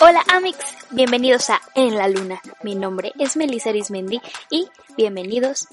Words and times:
Hola 0.00 0.22
Amix, 0.28 0.58
bienvenidos 0.90 1.50
a 1.50 1.60
En 1.74 1.96
la 1.96 2.08
Luna. 2.08 2.40
Mi 2.62 2.74
nombre 2.74 3.12
es 3.18 3.36
Melissa 3.36 3.70
Arismendi 3.70 4.20
y 4.50 4.68
bienvenidos 4.96 5.68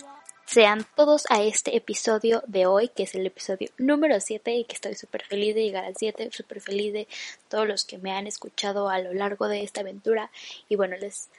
sean 0.45 0.85
todos 0.95 1.23
a 1.29 1.41
este 1.41 1.77
episodio 1.77 2.43
de 2.45 2.65
hoy, 2.65 2.89
que 2.89 3.03
es 3.03 3.15
el 3.15 3.25
episodio 3.25 3.69
número 3.77 4.19
7 4.19 4.53
y 4.53 4.65
que 4.65 4.75
estoy 4.75 4.95
súper 4.95 5.23
feliz 5.23 5.55
de 5.55 5.63
llegar 5.63 5.85
al 5.85 5.95
7, 5.95 6.29
súper 6.33 6.59
feliz 6.59 6.91
de 6.91 7.07
todos 7.47 7.65
los 7.65 7.85
que 7.85 7.97
me 7.97 8.11
han 8.11 8.27
escuchado 8.27 8.89
a 8.89 8.99
lo 8.99 9.13
largo 9.13 9.47
de 9.47 9.63
esta 9.63 9.79
aventura. 9.79 10.29
Y 10.67 10.75
bueno, 10.75 10.97
les 10.97 11.29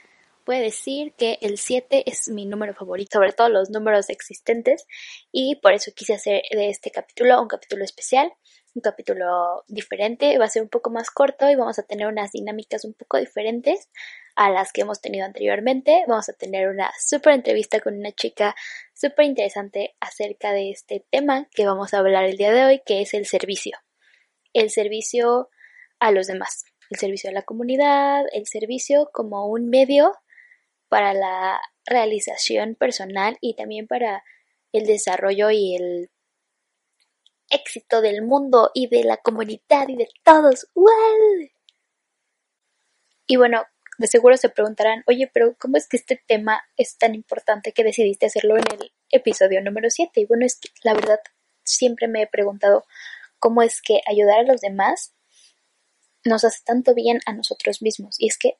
puede 0.44 0.62
decir 0.62 1.14
que 1.14 1.38
el 1.40 1.58
7 1.58 2.04
es 2.10 2.28
mi 2.28 2.46
número 2.46 2.74
favorito, 2.74 3.18
sobre 3.18 3.32
todo 3.32 3.48
los 3.48 3.70
números 3.70 4.10
existentes, 4.10 4.86
y 5.30 5.56
por 5.56 5.72
eso 5.72 5.92
quise 5.94 6.14
hacer 6.14 6.42
de 6.50 6.68
este 6.68 6.90
capítulo 6.90 7.40
un 7.40 7.48
capítulo 7.48 7.84
especial, 7.84 8.32
un 8.74 8.82
capítulo 8.82 9.64
diferente, 9.68 10.38
va 10.38 10.46
a 10.46 10.48
ser 10.48 10.62
un 10.62 10.68
poco 10.68 10.90
más 10.90 11.10
corto 11.10 11.50
y 11.50 11.56
vamos 11.56 11.78
a 11.78 11.82
tener 11.82 12.06
unas 12.06 12.32
dinámicas 12.32 12.84
un 12.84 12.94
poco 12.94 13.18
diferentes 13.18 13.88
a 14.34 14.50
las 14.50 14.72
que 14.72 14.82
hemos 14.82 15.00
tenido 15.00 15.26
anteriormente. 15.26 16.04
Vamos 16.08 16.28
a 16.28 16.32
tener 16.32 16.68
una 16.68 16.90
súper 16.98 17.34
entrevista 17.34 17.80
con 17.80 17.98
una 17.98 18.12
chica 18.12 18.54
súper 18.94 19.26
interesante 19.26 19.94
acerca 20.00 20.52
de 20.52 20.70
este 20.70 21.04
tema 21.10 21.48
que 21.54 21.66
vamos 21.66 21.92
a 21.92 21.98
hablar 21.98 22.24
el 22.24 22.36
día 22.36 22.50
de 22.50 22.64
hoy, 22.64 22.82
que 22.84 23.02
es 23.02 23.14
el 23.14 23.26
servicio. 23.26 23.78
El 24.54 24.70
servicio 24.70 25.50
a 25.98 26.10
los 26.10 26.26
demás, 26.26 26.64
el 26.90 26.98
servicio 26.98 27.30
a 27.30 27.32
la 27.32 27.42
comunidad, 27.42 28.24
el 28.32 28.46
servicio 28.46 29.10
como 29.12 29.46
un 29.46 29.68
medio 29.68 30.12
para 30.92 31.14
la 31.14 31.58
realización 31.86 32.74
personal 32.74 33.38
y 33.40 33.54
también 33.54 33.86
para 33.86 34.22
el 34.72 34.84
desarrollo 34.84 35.50
y 35.50 35.74
el 35.74 36.10
éxito 37.48 38.02
del 38.02 38.20
mundo 38.20 38.70
y 38.74 38.88
de 38.88 39.02
la 39.02 39.16
comunidad 39.16 39.88
y 39.88 39.96
de 39.96 40.06
todos. 40.22 40.66
Y 43.26 43.36
bueno, 43.36 43.64
de 43.96 44.06
seguro 44.06 44.36
se 44.36 44.50
preguntarán, 44.50 45.02
oye, 45.06 45.30
pero 45.32 45.56
¿cómo 45.58 45.78
es 45.78 45.88
que 45.88 45.96
este 45.96 46.22
tema 46.26 46.62
es 46.76 46.98
tan 46.98 47.14
importante 47.14 47.72
que 47.72 47.84
decidiste 47.84 48.26
hacerlo 48.26 48.58
en 48.58 48.64
el 48.74 48.92
episodio 49.08 49.62
número 49.62 49.88
7? 49.88 50.20
Y 50.20 50.26
bueno, 50.26 50.44
es 50.44 50.60
que 50.60 50.68
la 50.82 50.92
verdad 50.92 51.20
siempre 51.64 52.06
me 52.06 52.20
he 52.20 52.26
preguntado 52.26 52.84
cómo 53.38 53.62
es 53.62 53.80
que 53.80 54.02
ayudar 54.06 54.40
a 54.40 54.42
los 54.42 54.60
demás 54.60 55.14
nos 56.22 56.44
hace 56.44 56.60
tanto 56.66 56.94
bien 56.94 57.20
a 57.24 57.32
nosotros 57.32 57.80
mismos. 57.80 58.16
Y 58.18 58.28
es 58.28 58.36
que 58.36 58.58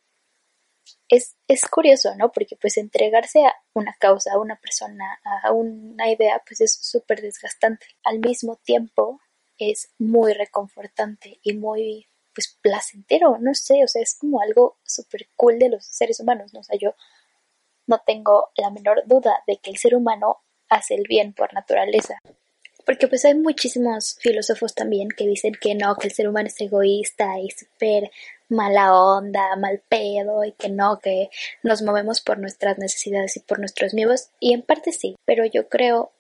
es, 1.09 1.37
es 1.49 1.63
curioso, 1.67 2.15
¿no? 2.17 2.33
Porque 2.33 2.57
pues 2.57 2.77
entregarse 2.77 3.45
a 3.45 3.55
una 3.75 3.95
causa, 3.99 4.33
a 4.33 4.39
una 4.39 4.57
persona, 4.57 5.21
a 5.45 5.53
una 5.53 6.11
idea, 6.11 6.43
pues 6.47 6.61
es 6.61 6.73
súper 6.81 7.21
desgastante. 7.21 7.87
Al 8.05 8.19
mismo 8.19 8.57
tiempo 8.57 9.21
es 9.59 9.91
muy 9.99 10.33
reconfortante 10.33 11.39
y 11.43 11.55
muy 11.55 12.07
pues 12.35 12.57
placentero, 12.63 13.37
no 13.39 13.55
sé, 13.55 13.85
o 13.85 13.89
sea, 13.89 14.01
es 14.01 14.15
como 14.15 14.41
algo 14.41 14.79
súper 14.85 15.29
cool 15.37 15.59
de 15.59 15.69
los 15.69 15.85
seres 15.85 16.19
humanos, 16.19 16.55
¿no? 16.55 16.61
O 16.61 16.63
sea, 16.63 16.79
yo 16.81 16.95
no 17.87 18.01
tengo 18.07 18.51
la 18.57 18.71
menor 18.71 19.03
duda 19.07 19.43
de 19.47 19.59
que 19.59 19.71
el 19.71 19.77
ser 19.77 19.95
humano 19.95 20.39
hace 20.69 20.95
el 20.95 21.05
bien 21.07 21.35
por 21.35 21.53
naturaleza. 21.53 22.19
Porque 22.85 23.07
pues 23.07 23.25
hay 23.25 23.35
muchísimos 23.35 24.17
filósofos 24.21 24.75
también 24.75 25.09
que 25.17 25.27
dicen 25.27 25.53
que 25.61 25.75
no, 25.75 25.95
que 25.97 26.09
el 26.09 26.15
ser 26.15 26.29
humano 26.29 26.49
es 26.49 26.61
egoísta 26.61 27.39
y 27.39 27.51
súper 27.51 28.11
mala 28.53 28.95
onda, 28.95 29.57
mal 29.57 29.83
pedo 29.89 30.45
y 30.45 30.53
que 30.53 30.69
no, 30.69 30.99
que 31.01 31.31
nos 31.63 31.83
movemos 31.83 32.21
por 32.21 32.39
nuestras 32.39 32.79
necesidades 32.79 33.37
y 33.37 33.41
por 33.41 33.59
nuestros 33.59 33.95
miedos. 33.95 34.29
Y 34.39 34.55
en 34.55 34.63
parte 34.63 34.93
sí, 34.93 35.17
pero 35.25 35.45
yo 35.45 35.69
creo, 35.69 36.13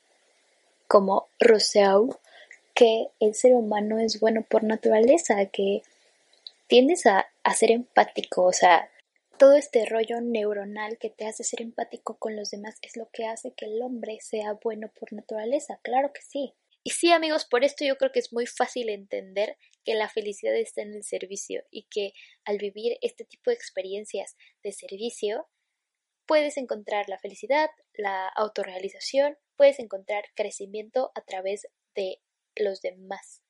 como 0.88 1.28
Rousseau, 1.38 2.19
que 2.75 3.09
el 3.20 3.34
ser 3.34 3.54
humano 3.54 3.98
es 3.98 4.19
bueno 4.19 4.43
por 4.43 4.65
naturaleza, 4.65 5.47
que 5.47 5.82
tiendes 6.66 7.06
a, 7.06 7.26
a 7.44 7.54
ser 7.54 7.70
empático, 7.70 8.44
o 8.44 8.53
sea, 8.53 8.88
todo 9.38 9.54
este 9.54 9.84
rollo 9.87 10.20
neuronal 10.20 10.99
que 10.99 11.10
te 11.10 11.26
hace 11.26 11.44
ser 11.44 11.62
empático 11.62 12.16
con 12.16 12.37
los 12.37 12.50
demás 12.50 12.76
es 12.82 12.97
lo 12.97 13.09
que 13.10 13.26
hace 13.26 13.53
que 13.53 13.66
el 13.66 13.82
hombre 13.82 14.19
sea 14.20 14.53
bueno 14.62 14.88
por 14.88 15.12
naturaleza, 15.12 15.81
claro 15.82 16.12
que 16.12 16.22
sí. 16.22 16.54
Y 16.84 16.91
sí, 16.91 17.12
amigos, 17.12 17.44
por 17.44 17.65
esto 17.65 17.84
yo 17.84 17.97
creo 17.97 18.10
que 18.10 18.19
es 18.19 18.32
muy 18.32 18.47
fácil 18.47 18.88
entender 18.88 19.56
que 19.84 19.94
la 19.94 20.09
felicidad 20.09 20.56
está 20.56 20.82
en 20.82 20.94
el 20.94 21.04
servicio 21.04 21.62
y 21.70 21.87
que 21.91 22.12
al 22.44 22.59
vivir 22.59 22.98
este 23.03 23.25
tipo 23.25 23.50
de 23.50 23.54
experiencias 23.54 24.37
de 24.65 24.72
servicio, 24.72 25.48
puedes 26.26 26.56
encontrar 26.56 27.09
la 27.09 27.19
felicidad, 27.19 27.70
la 27.94 28.28
autorrealización, 28.28 29.37
puedes 29.56 29.78
encontrar 29.78 30.25
crecimiento 30.34 31.12
a 31.15 31.22
través 31.22 31.66
de 31.94 32.20
los 32.56 32.81
demás. 32.81 33.43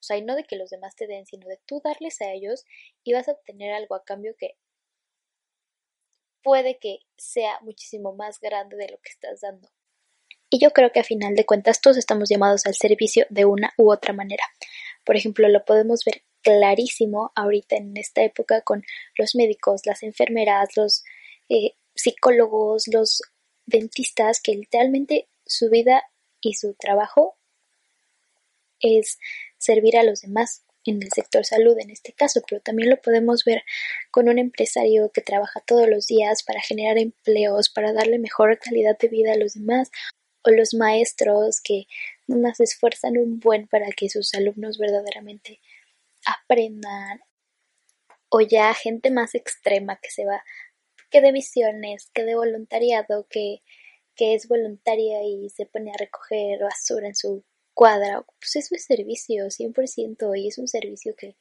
O 0.00 0.02
sea, 0.02 0.16
y 0.16 0.22
no 0.22 0.34
de 0.34 0.44
que 0.44 0.56
los 0.56 0.70
demás 0.70 0.96
te 0.96 1.06
den, 1.06 1.26
sino 1.26 1.46
de 1.46 1.60
tú 1.66 1.80
darles 1.84 2.20
a 2.20 2.32
ellos 2.32 2.64
y 3.04 3.12
vas 3.12 3.28
a 3.28 3.32
obtener 3.32 3.72
algo 3.72 3.94
a 3.94 4.04
cambio 4.04 4.34
que 4.38 4.56
puede 6.42 6.78
que 6.78 7.00
sea 7.16 7.60
muchísimo 7.60 8.14
más 8.14 8.40
grande 8.40 8.76
de 8.76 8.88
lo 8.88 8.98
que 8.98 9.10
estás 9.10 9.42
dando. 9.42 9.68
Y 10.50 10.58
yo 10.58 10.72
creo 10.72 10.90
que 10.90 11.00
a 11.00 11.04
final 11.04 11.36
de 11.36 11.46
cuentas 11.46 11.80
todos 11.80 11.96
estamos 11.96 12.28
llamados 12.28 12.66
al 12.66 12.74
servicio 12.74 13.24
de 13.30 13.44
una 13.44 13.72
u 13.78 13.92
otra 13.92 14.12
manera. 14.12 14.44
Por 15.04 15.16
ejemplo, 15.16 15.48
lo 15.48 15.64
podemos 15.64 16.04
ver 16.04 16.22
clarísimo 16.42 17.32
ahorita 17.36 17.76
en 17.76 17.96
esta 17.96 18.22
época 18.22 18.62
con 18.62 18.82
los 19.16 19.34
médicos, 19.36 19.86
las 19.86 20.02
enfermeras, 20.02 20.76
los 20.76 21.04
eh, 21.48 21.74
psicólogos, 21.94 22.88
los 22.88 23.22
dentistas, 23.66 24.40
que 24.40 24.52
literalmente 24.52 25.28
su 25.46 25.70
vida 25.70 26.02
y 26.40 26.54
su 26.54 26.74
trabajo 26.74 27.36
es 28.80 29.18
servir 29.58 29.96
a 29.96 30.02
los 30.02 30.22
demás 30.22 30.64
en 30.84 31.02
el 31.02 31.10
sector 31.12 31.44
salud 31.44 31.76
en 31.78 31.90
este 31.90 32.12
caso, 32.12 32.40
pero 32.48 32.62
también 32.62 32.88
lo 32.88 33.00
podemos 33.00 33.44
ver 33.44 33.62
con 34.10 34.28
un 34.28 34.38
empresario 34.38 35.10
que 35.12 35.20
trabaja 35.20 35.60
todos 35.60 35.88
los 35.88 36.06
días 36.06 36.42
para 36.42 36.62
generar 36.62 36.98
empleos, 36.98 37.68
para 37.68 37.92
darle 37.92 38.18
mejor 38.18 38.58
calidad 38.58 38.96
de 38.98 39.08
vida 39.08 39.32
a 39.32 39.36
los 39.36 39.54
demás, 39.54 39.90
o 40.42 40.50
los 40.50 40.74
maestros 40.74 41.60
que 41.60 41.86
se 42.54 42.64
esfuerzan 42.64 43.18
un 43.18 43.40
buen 43.40 43.66
para 43.66 43.90
que 43.92 44.08
sus 44.08 44.34
alumnos 44.34 44.78
verdaderamente 44.78 45.60
aprendan, 46.24 47.20
o 48.28 48.40
ya 48.40 48.72
gente 48.74 49.10
más 49.10 49.34
extrema 49.34 49.98
que 50.00 50.10
se 50.10 50.24
va, 50.24 50.44
que 51.10 51.20
de 51.20 51.32
misiones, 51.32 52.10
que 52.14 52.24
de 52.24 52.36
voluntariado, 52.36 53.26
que, 53.28 53.62
que 54.14 54.34
es 54.34 54.48
voluntaria 54.48 55.22
y 55.24 55.50
se 55.50 55.66
pone 55.66 55.90
a 55.90 55.98
recoger 55.98 56.60
basura 56.60 57.08
en 57.08 57.16
su 57.16 57.44
cuadra, 57.74 58.24
pues 58.38 58.56
es 58.56 58.84
servicio, 58.84 59.46
100%, 59.46 60.38
y 60.38 60.48
es 60.48 60.58
un 60.58 60.68
servicio 60.68 61.14
que, 61.16 61.36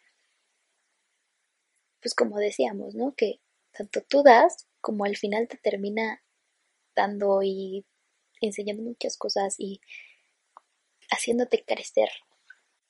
pues 2.02 2.16
como 2.16 2.38
decíamos, 2.38 2.96
¿no? 2.96 3.14
Que 3.16 3.40
tanto 3.72 4.02
tú 4.02 4.24
das 4.24 4.68
como 4.81 5.06
al 5.06 5.18
final 5.18 5.48
te 5.48 5.58
termina 5.58 6.24
dando 6.96 7.44
y 7.44 7.86
enseñando 8.41 8.83
muchas 8.83 9.18
cosas 9.18 9.56
y 9.57 9.81
haciéndote 11.09 11.63
crecer. 11.63 12.09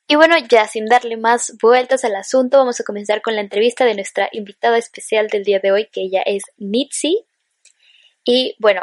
Y 0.08 0.16
bueno, 0.16 0.36
ya 0.50 0.68
sin 0.68 0.88
darle 0.88 1.18
más 1.18 1.54
vueltas 1.62 2.04
al 2.04 2.16
asunto, 2.16 2.58
vamos 2.58 2.80
a 2.80 2.84
comenzar 2.84 3.22
con 3.22 3.36
la 3.36 3.42
entrevista 3.42 3.86
de 3.86 3.94
nuestra 3.94 4.28
invitada 4.32 4.78
especial 4.78 5.28
del 5.28 5.44
día 5.44 5.60
de 5.60 5.72
hoy, 5.72 5.88
que 5.92 6.02
ella 6.02 6.24
es 6.26 6.44
Nitsi. 6.58 7.26
Y 8.24 8.56
bueno, 8.60 8.82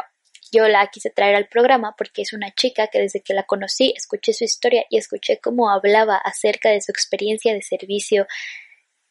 yo 0.53 0.67
la 0.69 0.87
quise 0.87 1.09
traer 1.09 1.35
al 1.35 1.49
programa 1.49 1.95
porque 1.97 2.21
es 2.21 2.31
una 2.31 2.53
chica 2.53 2.87
que 2.87 2.99
desde 2.99 3.21
que 3.21 3.33
la 3.33 3.43
conocí 3.43 3.93
escuché 3.95 4.33
su 4.33 4.45
historia 4.45 4.85
y 4.89 4.97
escuché 4.97 5.39
cómo 5.39 5.69
hablaba 5.69 6.15
acerca 6.15 6.69
de 6.69 6.81
su 6.81 6.91
experiencia 6.91 7.53
de 7.53 7.61
servicio 7.61 8.25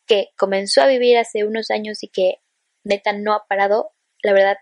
que 0.06 0.30
comenzó 0.36 0.82
a 0.82 0.86
vivir 0.86 1.18
hace 1.18 1.44
unos 1.44 1.70
años 1.70 2.02
y 2.02 2.08
que 2.08 2.40
neta 2.84 3.12
no 3.12 3.34
ha 3.34 3.46
parado. 3.46 3.92
La 4.22 4.32
verdad 4.32 4.56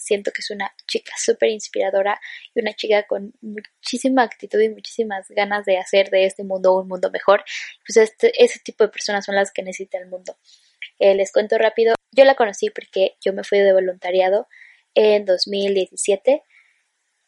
siento 0.00 0.30
que 0.32 0.40
es 0.40 0.50
una 0.50 0.74
chica 0.86 1.12
súper 1.18 1.50
inspiradora 1.50 2.20
y 2.54 2.60
una 2.60 2.74
chica 2.74 3.06
con 3.06 3.32
muchísima 3.40 4.22
actitud 4.22 4.60
y 4.60 4.68
muchísimas 4.68 5.28
ganas 5.28 5.64
de 5.64 5.78
hacer 5.78 6.10
de 6.10 6.26
este 6.26 6.44
mundo 6.44 6.76
un 6.76 6.88
mundo 6.88 7.10
mejor. 7.10 7.44
Pues 7.86 7.96
este, 7.96 8.32
ese 8.42 8.60
tipo 8.60 8.84
de 8.84 8.90
personas 8.90 9.24
son 9.24 9.34
las 9.34 9.52
que 9.52 9.62
necesita 9.62 9.98
el 9.98 10.06
mundo. 10.06 10.36
Eh, 10.98 11.14
les 11.14 11.32
cuento 11.32 11.58
rápido, 11.58 11.94
yo 12.12 12.24
la 12.24 12.34
conocí 12.34 12.70
porque 12.70 13.16
yo 13.24 13.32
me 13.32 13.44
fui 13.44 13.58
de 13.58 13.72
voluntariado 13.72 14.48
en 14.94 15.24
2017 15.24 16.42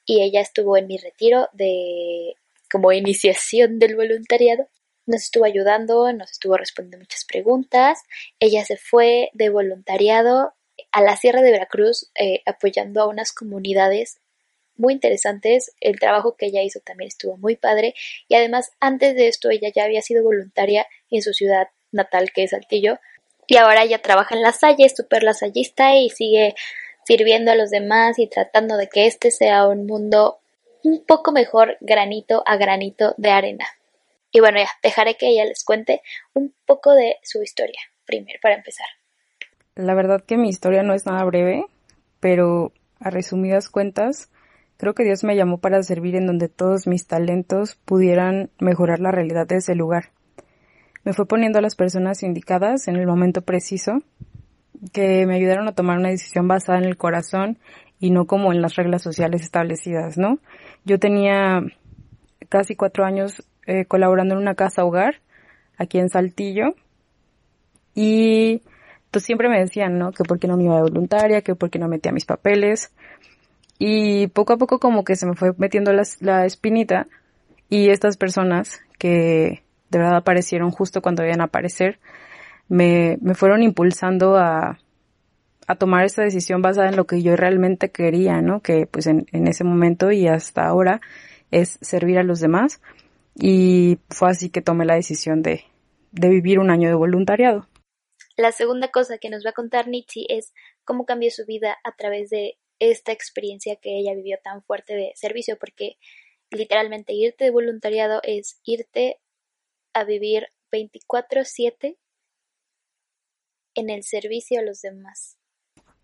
y 0.05 0.23
ella 0.23 0.41
estuvo 0.41 0.77
en 0.77 0.87
mi 0.87 0.99
retiro 0.99 1.49
de 1.53 2.35
como 2.71 2.93
iniciación 2.93 3.79
del 3.79 3.97
voluntariado. 3.97 4.69
Nos 5.07 5.25
estuvo 5.25 5.45
ayudando, 5.45 6.13
nos 6.13 6.33
estuvo 6.33 6.57
respondiendo 6.57 6.99
muchas 6.99 7.25
preguntas. 7.25 8.01
Ella 8.41 8.65
se 8.65 8.77
fue 8.77 9.31
de 9.35 9.51
voluntariado 9.51 10.55
a 10.93 11.01
la 11.03 11.17
Sierra 11.17 11.43
de 11.43 11.51
Veracruz 11.51 12.11
eh, 12.15 12.43
apoyando 12.47 13.03
a 13.03 13.09
unas 13.09 13.33
comunidades 13.33 14.19
muy 14.77 14.95
interesantes. 14.95 15.73
El 15.81 15.99
trabajo 15.99 16.37
que 16.37 16.47
ella 16.47 16.63
hizo 16.63 16.81
también 16.81 17.09
estuvo 17.09 17.37
muy 17.37 17.57
padre 17.57 17.95
y 18.29 18.35
además 18.35 18.71
antes 18.81 19.15
de 19.15 19.29
esto 19.29 19.51
ella 19.51 19.71
ya 19.75 19.85
había 19.85 20.03
sido 20.03 20.23
voluntaria 20.23 20.87
en 21.11 21.23
su 21.23 21.33
ciudad 21.33 21.69
natal 21.91 22.33
que 22.33 22.45
es 22.45 22.51
Saltillo 22.51 22.99
y 23.47 23.57
ahora 23.57 23.83
ella 23.83 24.01
trabaja 24.01 24.35
en 24.35 24.43
la 24.43 24.53
Salle, 24.53 24.87
es 24.87 24.95
súper 24.97 25.25
lasallista 25.25 25.97
y 25.97 26.11
sigue 26.11 26.55
sirviendo 27.05 27.51
a 27.51 27.57
los 27.57 27.71
demás 27.71 28.19
y 28.19 28.29
tratando 28.29 28.77
de 28.77 28.89
que 28.89 29.07
este 29.07 29.31
sea 29.31 29.67
un 29.67 29.87
mundo 29.87 30.39
un 30.85 31.05
poco 31.05 31.33
mejor 31.33 31.77
granito 31.81 32.43
a 32.47 32.57
granito 32.57 33.15
de 33.17 33.31
arena. 33.31 33.67
Y 34.31 34.41
bueno, 34.41 34.59
ya 34.59 34.71
dejaré 34.83 35.17
que 35.17 35.29
ella 35.29 35.45
les 35.45 35.65
cuente 35.65 36.03
un 36.33 36.55
poco 36.65 36.93
de 36.93 37.19
su 37.23 37.43
historia, 37.43 37.81
primero, 38.07 38.39
para 38.41 38.55
empezar. 38.55 38.87
La 39.75 39.95
verdad 39.95 40.23
que 40.23 40.37
mi 40.37 40.49
historia 40.49 40.83
no 40.83 40.93
es 40.93 41.07
nada 41.07 41.25
breve, 41.25 41.65
pero 42.21 42.73
a 43.01 43.11
resumidas 43.11 43.71
cuentas, 43.71 44.31
creo 44.77 44.95
que 44.95 45.05
Dios 45.05 45.25
me 45.25 45.35
llamó 45.35 45.59
para 45.59 45.83
servir 45.83 46.15
en 46.15 46.27
donde 46.27 46.49
todos 46.49 46.87
mis 46.87 47.07
talentos 47.07 47.77
pudieran 47.85 48.51
mejorar 48.59 49.01
la 49.01 49.11
realidad 49.11 49.47
de 49.47 49.57
ese 49.57 49.75
lugar. 49.75 50.11
Me 51.05 51.15
fue 51.15 51.27
poniendo 51.27 51.59
a 51.59 51.63
las 51.63 51.75
personas 51.75 52.23
indicadas 52.23 52.87
en 52.87 52.97
el 52.97 53.07
momento 53.07 53.43
preciso 53.43 54.03
que 54.93 55.27
me 55.27 55.37
ayudaron 55.37 55.69
a 55.69 55.75
tomar 55.75 55.99
una 55.99 56.11
decisión 56.11 56.49
basada 56.49 56.79
en 56.79 56.85
el 56.85 56.97
corazón 56.97 57.59
y 57.99 58.11
no 58.11 58.27
como 58.27 58.53
en 58.53 58.61
las 58.61 58.77
reglas 58.77 59.03
sociales 59.03 59.43
establecidas, 59.43 60.19
¿no? 60.19 60.39
Yo 60.85 60.99
tenía 60.99 61.63
casi 62.49 62.77
cuatro 62.77 63.05
años 63.05 63.49
eh, 63.67 63.85
colaborando 63.87 64.35
en 64.35 64.41
una 64.41 64.55
casa 64.55 64.85
hogar 64.85 65.21
aquí 65.79 65.99
en 65.99 66.09
Saltillo 66.09 66.75
y 67.95 68.63
pues 69.13 69.25
siempre 69.25 69.49
me 69.49 69.61
decían, 69.61 69.99
¿no? 69.99 70.11
Que 70.11 70.25
por 70.25 70.41
qué 70.41 70.49
no 70.49 70.57
me 70.57 70.65
iba 70.65 70.77
de 70.77 70.83
voluntaria, 70.83 71.43
que 71.43 71.55
por 71.55 71.71
qué 71.71 71.79
no 71.79 71.87
metía 71.87 72.11
mis 72.11 72.25
papeles 72.25 72.93
y 73.79 74.29
poco 74.29 74.55
a 74.55 74.57
poco 74.57 74.79
como 74.79 75.05
que 75.05 75.17
se 75.17 75.27
me 75.27 75.35
fue 75.35 75.53
metiendo 75.59 75.93
la, 75.93 76.03
la 76.21 76.47
espinita 76.47 77.07
y 77.69 77.91
estas 77.91 78.17
personas 78.17 78.81
que 78.99 79.63
de 79.91 79.99
verdad 79.99 80.17
aparecieron 80.17 80.71
justo 80.71 81.03
cuando 81.03 81.23
debían 81.23 81.43
aparecer, 81.43 82.01
me, 82.69 83.19
me 83.21 83.35
fueron 83.35 83.63
impulsando 83.63 84.37
a, 84.37 84.79
a 85.67 85.75
tomar 85.77 86.05
esta 86.05 86.23
decisión 86.23 86.63
basada 86.63 86.89
en 86.89 86.97
lo 86.97 87.07
que 87.07 87.23
yo 87.23 87.37
realmente 87.37 87.91
quería, 87.91 88.41
¿no? 88.41 88.61
Que 88.61 88.87
pues 88.87 89.07
en, 89.07 89.27
en 89.33 89.47
ese 89.47 89.65
momento 89.65 90.11
y 90.11 90.27
hasta 90.27 90.65
ahora 90.65 91.01
es 91.51 91.79
servir 91.83 92.19
a 92.19 92.23
los 92.23 92.41
demás. 92.41 92.81
Y 93.35 93.99
fue 94.11 94.31
así 94.31 94.49
que 94.49 94.63
tomé 94.63 94.85
la 94.85 94.95
decisión 94.95 95.43
de, 95.43 95.65
de 96.13 96.29
vivir 96.29 96.59
un 96.59 96.71
año 96.71 96.89
de 96.89 96.95
voluntariado. 96.95 97.67
La 98.43 98.51
segunda 98.51 98.89
cosa 98.89 99.19
que 99.19 99.31
nos 99.31 99.47
va 99.47 99.51
a 99.51 99.53
contar 99.53 99.87
Nietzsche 99.87 100.23
es 100.29 100.53
cómo 100.85 101.07
cambió 101.07 101.31
su 101.31 101.47
vida 101.47 101.77
a 101.85 101.95
través 101.95 102.29
de 102.29 102.59
esta 102.81 103.13
experiencia 103.13 103.77
que 103.77 103.97
ella 103.97 104.17
vivió 104.17 104.37
tan 104.43 104.65
fuerte 104.65 104.95
de 104.97 105.13
servicio, 105.15 105.57
porque 105.61 105.97
literalmente 106.51 107.13
irte 107.13 107.45
de 107.45 107.53
voluntariado 107.53 108.19
es 108.25 108.59
irte 108.65 109.21
a 109.95 110.03
vivir 110.03 110.49
24/7 110.73 111.99
en 113.77 113.91
el 113.91 114.03
servicio 114.03 114.59
a 114.59 114.65
los 114.65 114.81
demás. 114.81 115.37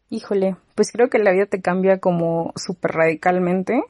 Híjole, 0.09 0.55
pues 0.77 0.93
creo 0.93 1.11
que 1.11 1.19
la 1.19 1.33
vida 1.33 1.47
te 1.47 1.61
cambia 1.61 1.99
como 1.99 2.53
súper 2.55 2.93
radicalmente. 2.93 3.83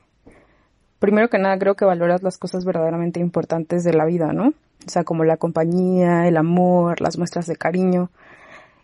Primero 1.00 1.28
que 1.28 1.36
nada, 1.36 1.58
creo 1.58 1.76
que 1.76 1.84
valoras 1.84 2.22
las 2.22 2.38
cosas 2.38 2.64
verdaderamente 2.64 3.20
importantes 3.20 3.84
de 3.84 3.92
la 3.92 4.06
vida, 4.06 4.32
¿no? 4.32 4.54
O 4.86 4.88
sea, 4.88 5.04
como 5.04 5.24
la 5.24 5.36
compañía, 5.36 6.26
el 6.26 6.38
amor, 6.38 7.02
las 7.02 7.18
muestras 7.18 7.46
de 7.46 7.56
cariño. 7.56 8.10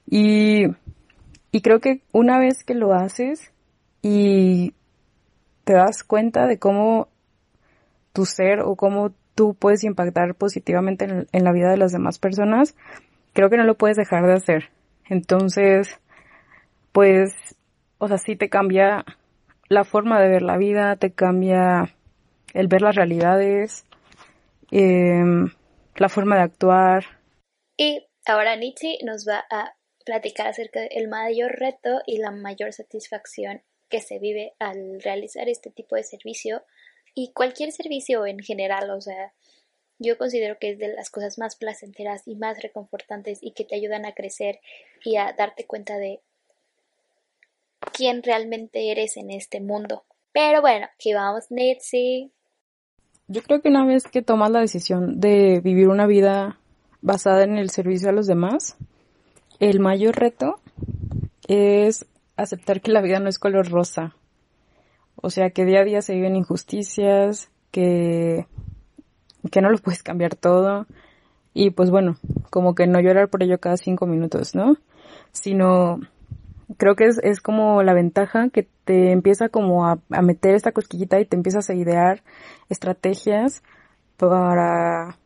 Y, 0.06 0.66
y 1.50 1.60
creo 1.62 1.80
que 1.80 2.02
una 2.12 2.38
vez 2.38 2.64
que 2.64 2.74
lo 2.74 2.92
haces 2.92 3.52
y 4.02 4.74
te 5.64 5.72
das 5.72 6.04
cuenta 6.04 6.46
de 6.46 6.58
cómo 6.58 7.08
tu 8.12 8.26
ser 8.26 8.60
o 8.60 8.76
cómo 8.76 9.12
tú 9.34 9.54
puedes 9.54 9.84
impactar 9.84 10.34
positivamente 10.34 11.26
en, 11.30 11.44
la 11.44 11.52
vida 11.52 11.70
de 11.70 11.76
las 11.76 11.92
demás 11.92 12.18
personas, 12.18 12.76
creo 13.32 13.50
que 13.50 13.56
no 13.56 13.64
lo 13.64 13.76
puedes 13.76 13.96
dejar 13.96 14.26
de 14.26 14.34
hacer. 14.34 14.70
Entonces, 15.08 16.00
pues, 16.92 17.56
o 17.98 18.08
sea, 18.08 18.18
sí 18.18 18.36
te 18.36 18.48
cambia 18.48 19.04
la 19.68 19.84
forma 19.84 20.20
de 20.20 20.28
ver 20.28 20.42
la 20.42 20.56
vida, 20.56 20.96
te 20.96 21.12
cambia 21.12 21.94
el 22.52 22.68
ver 22.68 22.82
las 22.82 22.94
realidades, 22.94 23.84
eh, 24.70 25.24
la 25.96 26.08
forma 26.08 26.36
de 26.36 26.42
actuar. 26.42 27.04
Y 27.76 28.06
ahora 28.26 28.56
Nietzsche 28.56 28.98
nos 29.04 29.26
va 29.28 29.44
a 29.50 29.74
platicar 30.04 30.46
acerca 30.46 30.80
del 30.80 31.08
mayor 31.08 31.52
reto 31.52 32.02
y 32.06 32.18
la 32.18 32.30
mayor 32.30 32.72
satisfacción 32.72 33.62
que 33.88 34.00
se 34.00 34.18
vive 34.18 34.54
al 34.58 35.00
realizar 35.02 35.48
este 35.48 35.70
tipo 35.70 35.96
de 35.96 36.04
servicio 36.04 36.62
y 37.14 37.32
cualquier 37.32 37.72
servicio 37.72 38.26
en 38.26 38.40
general, 38.40 38.90
o 38.90 39.00
sea, 39.00 39.32
yo 39.98 40.18
considero 40.18 40.58
que 40.58 40.70
es 40.70 40.78
de 40.78 40.88
las 40.88 41.10
cosas 41.10 41.38
más 41.38 41.56
placenteras 41.56 42.26
y 42.26 42.34
más 42.34 42.60
reconfortantes 42.62 43.38
y 43.40 43.52
que 43.52 43.64
te 43.64 43.76
ayudan 43.76 44.04
a 44.04 44.12
crecer 44.12 44.60
y 45.04 45.16
a 45.16 45.32
darte 45.32 45.64
cuenta 45.64 45.96
de 45.96 46.20
quién 47.92 48.22
realmente 48.22 48.90
eres 48.90 49.16
en 49.16 49.30
este 49.30 49.60
mundo. 49.60 50.04
Pero 50.32 50.60
bueno, 50.60 50.88
aquí 50.92 51.14
vamos, 51.14 51.44
Nancy. 51.50 52.32
Yo 53.28 53.42
creo 53.42 53.62
que 53.62 53.68
una 53.68 53.86
vez 53.86 54.04
que 54.04 54.22
tomas 54.22 54.50
la 54.50 54.60
decisión 54.60 55.20
de 55.20 55.60
vivir 55.60 55.88
una 55.88 56.06
vida 56.06 56.58
basada 57.00 57.44
en 57.44 57.56
el 57.56 57.70
servicio 57.70 58.08
a 58.08 58.12
los 58.12 58.26
demás, 58.26 58.76
el 59.60 59.80
mayor 59.80 60.16
reto 60.16 60.60
es 61.46 62.06
aceptar 62.36 62.80
que 62.80 62.92
la 62.92 63.00
vida 63.00 63.20
no 63.20 63.28
es 63.28 63.38
color 63.38 63.70
rosa. 63.70 64.14
O 65.16 65.30
sea, 65.30 65.50
que 65.50 65.64
día 65.64 65.80
a 65.80 65.84
día 65.84 66.02
se 66.02 66.14
viven 66.14 66.36
injusticias, 66.36 67.50
que, 67.70 68.46
que 69.50 69.60
no 69.60 69.70
lo 69.70 69.78
puedes 69.78 70.02
cambiar 70.02 70.34
todo. 70.34 70.86
Y 71.54 71.70
pues 71.70 71.90
bueno, 71.90 72.16
como 72.50 72.74
que 72.74 72.86
no 72.86 73.00
llorar 73.00 73.28
por 73.28 73.42
ello 73.42 73.58
cada 73.58 73.76
cinco 73.76 74.06
minutos, 74.06 74.54
¿no? 74.54 74.76
Sino, 75.32 76.00
creo 76.76 76.96
que 76.96 77.06
es, 77.06 77.18
es 77.22 77.40
como 77.40 77.82
la 77.82 77.94
ventaja 77.94 78.48
que 78.50 78.66
te 78.84 79.12
empieza 79.12 79.48
como 79.48 79.86
a, 79.86 79.98
a 80.10 80.22
meter 80.22 80.54
esta 80.54 80.72
cosquillita 80.72 81.20
y 81.20 81.26
te 81.26 81.36
empiezas 81.36 81.70
a 81.70 81.74
idear 81.74 82.22
estrategias 82.68 83.62
para 84.16 85.16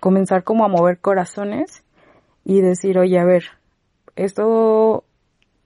comenzar 0.00 0.44
como 0.44 0.64
a 0.64 0.68
mover 0.68 0.98
corazones 0.98 1.82
y 2.44 2.60
decir, 2.60 2.98
oye, 2.98 3.18
a 3.18 3.24
ver, 3.24 3.44
esto, 4.16 5.04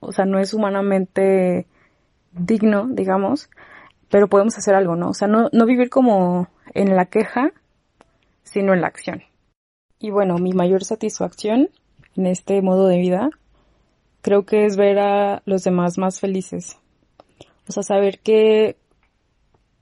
o 0.01 0.13
sea, 0.13 0.25
no 0.25 0.39
es 0.39 0.55
humanamente 0.55 1.67
digno, 2.33 2.87
digamos, 2.89 3.51
pero 4.11 4.29
podemos 4.29 4.57
hacer 4.59 4.75
algo, 4.75 4.97
¿no? 4.97 5.11
O 5.11 5.15
sea, 5.15 5.29
no, 5.29 5.49
no 5.53 5.67
vivir 5.67 5.91
como 5.91 6.49
en 6.75 6.95
la 6.97 7.07
queja, 7.07 7.53
sino 8.43 8.75
en 8.75 8.81
la 8.81 8.89
acción. 8.89 9.23
Y 9.99 10.11
bueno, 10.11 10.39
mi 10.39 10.53
mayor 10.53 10.85
satisfacción 10.85 11.71
en 12.17 12.27
este 12.27 12.61
modo 12.63 12.87
de 12.87 12.99
vida 12.99 13.31
creo 14.21 14.45
que 14.45 14.65
es 14.65 14.77
ver 14.77 14.99
a 14.99 15.43
los 15.45 15.65
demás 15.65 15.99
más 15.99 16.21
felices. 16.21 16.79
O 17.69 17.73
sea, 17.73 17.83
saber 17.83 18.19
que, 18.21 18.77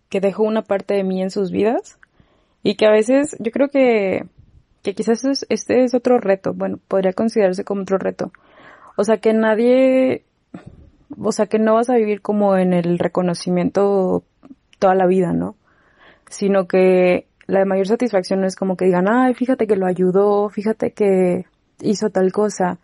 que 0.08 0.20
dejo 0.20 0.42
una 0.42 0.62
parte 0.62 0.94
de 0.94 1.04
mí 1.04 1.22
en 1.22 1.30
sus 1.30 1.50
vidas 1.50 1.98
y 2.62 2.76
que 2.76 2.86
a 2.86 2.90
veces 2.90 3.36
yo 3.38 3.50
creo 3.50 3.68
que, 3.68 4.26
que 4.82 4.94
quizás 4.94 5.24
este 5.48 5.84
es 5.84 5.94
otro 5.94 6.18
reto, 6.18 6.54
bueno, 6.54 6.78
podría 6.88 7.12
considerarse 7.12 7.64
como 7.64 7.82
otro 7.82 7.98
reto. 7.98 8.32
O 8.96 9.04
sea, 9.04 9.18
que 9.18 9.32
nadie 9.32 10.24
o 11.20 11.32
sea, 11.32 11.46
que 11.46 11.58
no 11.58 11.74
vas 11.74 11.90
a 11.90 11.96
vivir 11.96 12.22
como 12.22 12.56
en 12.56 12.72
el 12.72 12.98
reconocimiento 12.98 14.24
toda 14.78 14.94
la 14.94 15.06
vida, 15.06 15.32
¿no? 15.32 15.56
Sino 16.28 16.66
que 16.66 17.26
la 17.46 17.64
mayor 17.64 17.86
satisfacción 17.86 18.40
no 18.40 18.46
es 18.46 18.56
como 18.56 18.76
que 18.76 18.86
digan, 18.86 19.08
ay, 19.08 19.34
fíjate 19.34 19.66
que 19.66 19.76
lo 19.76 19.86
ayudó, 19.86 20.48
fíjate 20.48 20.92
que 20.92 21.46
hizo 21.80 22.10
tal 22.10 22.32
cosa, 22.32 22.78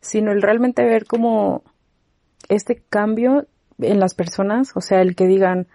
sino 0.00 0.32
el 0.32 0.42
realmente 0.42 0.84
ver 0.84 1.06
como 1.06 1.62
este 2.48 2.82
cambio 2.88 3.46
en 3.78 4.00
las 4.00 4.14
personas, 4.14 4.72
o 4.74 4.80
sea, 4.80 5.00
el 5.00 5.14
que 5.14 5.26
digan, 5.26 5.66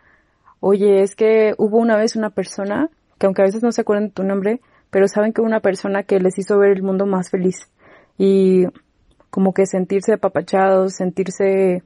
oye, 0.60 1.02
es 1.02 1.16
que 1.16 1.54
hubo 1.58 1.78
una 1.78 1.96
vez 1.96 2.16
una 2.16 2.32
persona, 2.32 2.90
que 3.18 3.26
aunque 3.26 3.42
a 3.42 3.46
veces 3.46 3.64
no 3.64 3.72
se 3.72 3.82
acuerdan 3.82 4.08
de 4.08 4.14
tu 4.14 4.24
nombre, 4.24 4.62
pero 4.90 5.08
saben 5.08 5.34
que 5.34 5.42
una 5.42 5.60
persona 5.60 6.04
que 6.04 6.20
les 6.20 6.38
hizo 6.38 6.58
ver 6.58 6.72
el 6.72 6.84
mundo 6.84 7.06
más 7.06 7.30
feliz. 7.30 7.70
Y 8.18 8.66
como 9.30 9.54
que 9.54 9.66
sentirse 9.66 10.14
apapachados, 10.14 10.96
sentirse 10.96 11.84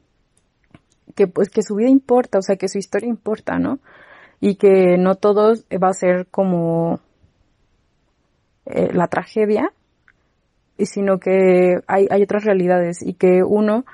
que 1.15 1.27
pues 1.27 1.49
que 1.49 1.63
su 1.63 1.75
vida 1.75 1.89
importa, 1.89 2.39
o 2.39 2.41
sea, 2.41 2.55
que 2.55 2.69
su 2.69 2.77
historia 2.77 3.09
importa, 3.09 3.57
¿no? 3.59 3.79
Y 4.39 4.55
que 4.55 4.97
no 4.97 5.15
todo 5.15 5.53
va 5.71 5.89
a 5.89 5.93
ser 5.93 6.27
como 6.27 6.99
eh, 8.65 8.93
la 8.93 9.07
tragedia, 9.07 9.73
sino 10.77 11.19
que 11.19 11.79
hay, 11.87 12.07
hay 12.09 12.23
otras 12.23 12.43
realidades 12.45 13.01
y 13.01 13.13
que 13.13 13.43
uno 13.43 13.85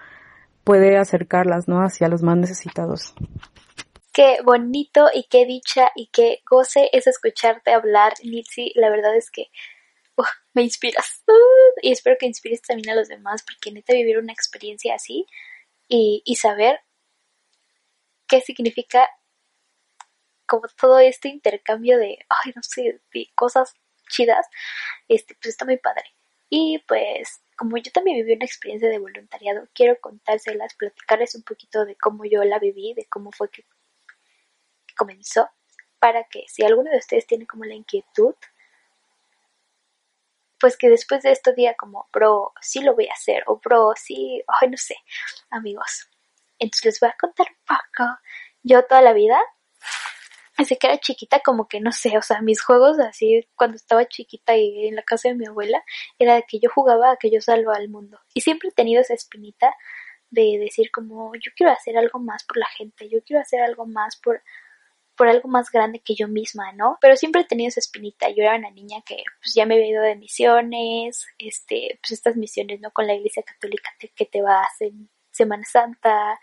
puede 0.64 0.98
acercarlas, 0.98 1.68
¿no? 1.68 1.80
Hacia 1.80 2.08
los 2.08 2.24
más 2.24 2.38
necesitados. 2.38 3.16
Qué 4.18 4.40
bonito 4.44 5.12
y 5.14 5.26
qué 5.26 5.46
dicha 5.46 5.92
y 5.96 6.08
qué 6.08 6.42
goce 6.50 6.90
es 6.92 7.06
escucharte 7.06 7.72
hablar, 7.72 8.14
Nitsi. 8.24 8.72
La 8.74 8.90
verdad 8.90 9.16
es 9.16 9.30
que 9.30 9.52
me 10.56 10.64
inspiras. 10.64 11.24
y 11.84 11.92
espero 11.92 12.18
que 12.20 12.26
inspires 12.26 12.64
también 12.64 12.90
a 12.90 12.96
los 12.96 13.10
demás, 13.10 13.44
porque 13.44 13.72
neta 13.72 13.94
vivir 13.94 14.18
una 14.18 14.34
experiencia 14.34 14.96
así 14.96 15.28
y, 15.88 16.24
y 16.26 16.38
saber 16.38 16.80
qué 18.28 18.42
significa 18.42 19.08
como 20.48 20.64
todo 20.82 20.98
este 20.98 21.30
intercambio 21.30 22.00
de, 22.00 22.18
ay, 22.28 22.54
no 22.56 22.64
sé, 22.64 23.00
de 23.14 23.30
cosas 23.36 23.76
chidas, 24.10 24.48
este, 25.08 25.36
pues 25.36 25.50
está 25.50 25.66
muy 25.66 25.78
padre. 25.78 26.06
Y 26.50 26.80
pues, 26.88 27.44
como 27.56 27.78
yo 27.78 27.92
también 27.92 28.18
viví 28.18 28.34
una 28.34 28.46
experiencia 28.46 28.90
de 28.90 28.98
voluntariado, 28.98 29.68
quiero 29.76 30.00
contárselas, 30.02 30.74
platicarles 30.74 31.36
un 31.36 31.44
poquito 31.44 31.86
de 31.86 31.96
cómo 31.96 32.26
yo 32.26 32.44
la 32.46 32.58
viví, 32.58 32.96
de 32.96 33.06
cómo 33.06 33.32
fue 33.32 33.52
que, 33.52 33.64
comenzó, 34.98 35.50
para 36.00 36.25
que 36.25 36.44
si 36.48 36.63
alguno 36.63 36.92
de 36.92 36.98
ustedes 36.98 37.25
tiene 37.25 37.48
como 37.48 37.63
la 37.63 37.75
inquietud, 37.75 38.36
pues 40.60 40.77
que 40.77 40.89
después 40.89 41.24
de 41.24 41.32
esto 41.32 41.54
diga 41.54 41.75
como, 41.75 42.10
bro, 42.12 42.51
sí 42.62 42.82
lo 42.82 42.96
voy 42.96 43.08
a 43.08 43.13
hacer, 43.13 43.44
o 43.48 43.60
bro, 43.63 43.94
sí, 43.96 44.44
ay, 44.62 44.70
no 44.70 44.77
sé, 44.77 44.96
amigos. 45.50 46.10
Entonces 46.60 46.86
les 46.86 47.00
voy 47.00 47.10
a 47.10 47.16
contar 47.20 47.48
un 47.50 47.66
poco. 47.66 48.20
Yo 48.63 48.84
toda 48.86 49.01
la 49.01 49.13
vida 49.13 49.39
desde 50.58 50.77
que 50.77 50.88
era 50.88 50.98
chiquita, 50.98 51.39
como 51.42 51.68
que 51.68 51.80
no 51.80 51.92
sé, 51.92 52.18
o 52.18 52.22
sea, 52.22 52.42
mis 52.42 52.62
juegos 52.63 53.00
así, 53.00 53.48
cuando 53.56 53.75
estaba 53.75 54.08
chiquita 54.08 54.58
y 54.58 54.88
en 54.88 54.96
la 54.96 55.04
casa 55.04 55.30
de 55.30 55.36
mi 55.36 55.46
abuela, 55.46 55.84
era 56.18 56.36
de 56.36 56.46
que 56.48 56.60
yo 56.60 56.70
jugaba 56.74 57.12
a 57.12 57.18
que 57.18 57.30
yo 57.30 57.42
salvo 57.42 57.72
al 57.72 57.89
mundo. 57.89 58.20
Y 58.34 58.42
siempre 58.42 58.70
he 58.70 58.72
tenido 58.72 59.01
esa 59.01 59.13
espinita 59.13 59.75
de 60.32 60.58
decir 60.60 60.89
como, 60.92 61.32
yo 61.36 61.51
quiero 61.56 61.72
hacer 61.72 61.98
algo 61.98 62.20
más 62.20 62.44
por 62.44 62.58
la 62.58 62.66
gente, 62.66 63.08
yo 63.08 63.20
quiero 63.24 63.42
hacer 63.42 63.62
algo 63.62 63.86
más 63.86 64.18
por, 64.18 64.42
por 65.18 65.28
algo 65.28 65.50
más 65.50 65.72
grande 65.72 66.00
que 66.00 66.16
yo 66.16 66.28
misma, 66.28 66.72
¿no? 66.74 66.98
Pero 67.02 67.16
siempre 67.16 67.42
he 67.42 67.46
tenido 67.46 67.70
esa 67.70 67.80
espinita. 67.80 68.30
Yo 68.30 68.44
era 68.44 68.56
una 68.56 68.72
niña 68.72 69.02
que 69.06 69.24
pues 69.42 69.54
ya 69.56 69.66
me 69.66 69.76
había 69.76 69.90
ido 69.90 70.04
de 70.04 70.16
misiones, 70.16 71.26
este, 71.40 72.00
pues 72.02 72.12
estas 72.12 72.36
misiones, 72.36 72.80
¿no? 72.82 72.92
Con 72.92 73.08
la 73.08 73.16
iglesia 73.16 73.44
católica 73.44 73.90
que 74.00 74.26
te 74.26 74.42
vas 74.42 74.80
en 74.82 75.10
Semana 75.32 75.64
Santa, 75.66 76.40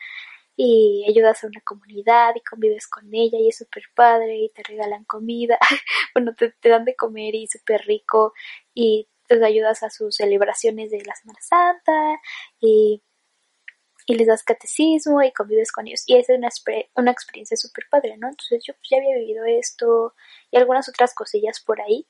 y 0.56 1.04
ayudas 1.08 1.42
a 1.42 1.48
una 1.48 1.60
comunidad 1.62 2.34
y 2.36 2.40
convives 2.40 2.86
con 2.86 3.12
ella 3.12 3.38
y 3.38 3.48
es 3.48 3.58
súper 3.58 3.84
padre 3.94 4.36
y 4.38 4.50
te 4.50 4.62
regalan 4.62 5.04
comida, 5.04 5.58
bueno, 6.14 6.34
te, 6.34 6.54
dan 6.62 6.84
de 6.84 6.94
comer 6.94 7.34
y 7.34 7.46
súper 7.46 7.82
rico 7.86 8.32
y 8.72 9.08
te 9.26 9.44
ayudas 9.44 9.82
a 9.82 9.90
sus 9.90 10.16
celebraciones 10.16 10.90
de 10.90 11.02
la 11.04 11.14
Semana 11.14 11.40
Santa 11.40 12.20
y, 12.60 13.02
y 14.06 14.14
les 14.16 14.26
das 14.26 14.42
catecismo 14.42 15.22
y 15.22 15.32
convives 15.32 15.72
con 15.72 15.86
ellos 15.86 16.02
y 16.06 16.16
es 16.16 16.28
una, 16.28 16.48
una 16.96 17.10
experiencia 17.10 17.56
súper 17.56 17.84
padre, 17.90 18.16
¿no? 18.18 18.28
Entonces 18.28 18.62
yo 18.66 18.74
pues, 18.74 18.88
ya 18.90 18.98
había 18.98 19.16
vivido 19.16 19.44
esto 19.46 20.14
y 20.50 20.56
algunas 20.58 20.88
otras 20.88 21.14
cosillas 21.14 21.60
por 21.60 21.80
ahí 21.80 22.06